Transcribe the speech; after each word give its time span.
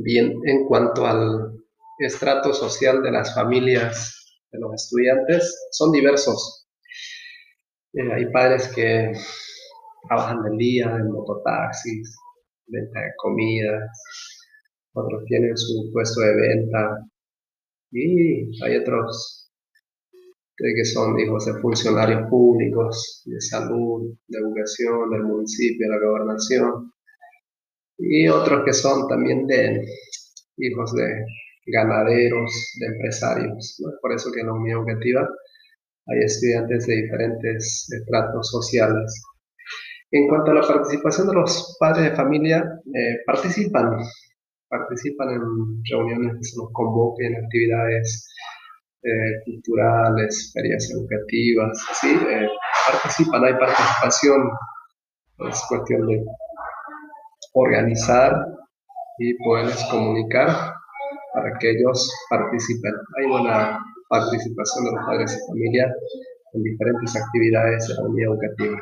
Bien, 0.00 0.32
en 0.44 0.64
cuanto 0.68 1.04
al 1.04 1.58
estrato 1.98 2.54
social 2.54 3.02
de 3.02 3.10
las 3.10 3.34
familias 3.34 4.38
de 4.52 4.60
los 4.60 4.72
estudiantes, 4.74 5.68
son 5.72 5.90
diversos. 5.90 6.68
Eh, 7.94 8.12
hay 8.12 8.26
padres 8.30 8.68
que 8.68 9.10
trabajan 10.06 10.44
del 10.44 10.56
día 10.56 10.84
en 10.84 11.10
mototaxis, 11.10 12.16
venta 12.68 13.00
de 13.00 13.10
comidas, 13.16 13.90
otros 14.92 15.24
tienen 15.26 15.56
su 15.56 15.90
puesto 15.92 16.20
de 16.20 16.36
venta 16.36 17.04
y 17.90 18.64
hay 18.64 18.76
otros 18.76 19.50
que 20.56 20.84
son 20.84 21.18
hijos 21.18 21.46
de 21.46 21.60
funcionarios 21.60 22.30
públicos, 22.30 23.22
de 23.24 23.40
salud, 23.40 24.16
de 24.28 24.38
educación, 24.38 25.10
del 25.10 25.24
municipio, 25.24 25.88
de 25.88 25.92
la 25.92 26.06
gobernación, 26.06 26.92
y 27.98 28.28
otros 28.28 28.62
que 28.64 28.72
son 28.72 29.08
también 29.08 29.46
de 29.46 29.84
hijos 30.56 30.92
de 30.94 31.24
ganaderos, 31.66 32.52
de 32.80 32.86
empresarios. 32.86 33.82
Por 34.00 34.12
eso 34.12 34.30
que 34.32 34.40
en 34.40 34.46
la 34.46 34.52
Unión 34.54 34.78
Educativa 34.80 35.28
hay 36.06 36.18
estudiantes 36.20 36.86
de 36.86 37.02
diferentes 37.02 37.88
estratos 37.92 38.50
sociales. 38.50 39.22
En 40.10 40.26
cuanto 40.28 40.52
a 40.52 40.54
la 40.54 40.66
participación 40.66 41.28
de 41.28 41.34
los 41.34 41.76
padres 41.78 42.10
de 42.10 42.16
familia, 42.16 42.64
eh, 42.94 43.18
participan, 43.26 43.98
participan 44.68 45.30
en 45.30 45.82
reuniones 45.90 46.36
que 46.38 46.44
se 46.44 46.56
los 46.56 46.70
convoquen, 46.72 47.36
actividades 47.36 48.26
eh, 49.02 49.42
culturales, 49.44 50.50
ferias 50.54 50.90
educativas, 50.90 51.78
¿sí? 52.00 52.08
Eh, 52.08 52.48
participan, 52.90 53.44
hay 53.44 53.52
participación, 53.54 54.48
es 55.50 55.62
cuestión 55.68 56.06
de 56.06 56.24
organizar 57.58 58.32
y 59.18 59.34
poderles 59.44 59.84
comunicar 59.90 60.48
para 61.34 61.58
que 61.58 61.70
ellos 61.70 62.10
participen. 62.30 62.92
Hay 63.18 63.26
buena 63.28 63.78
participación 64.08 64.84
de 64.84 64.92
los 64.92 65.06
padres 65.06 65.36
y 65.36 65.50
familia 65.50 65.92
en 66.54 66.62
diferentes 66.62 67.16
actividades 67.16 67.88
de 67.88 67.94
la 67.94 68.08
unidad 68.08 68.32
educativa. 68.32 68.78